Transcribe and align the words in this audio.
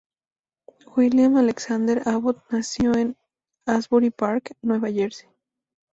William 0.97 1.37
Alexander 1.37 2.01
Abbott 2.07 2.41
nació 2.49 2.95
en 2.97 3.15
Asbury 3.67 4.09
Park, 4.09 4.55
Nueva 4.63 4.89
Jersey. 4.89 5.29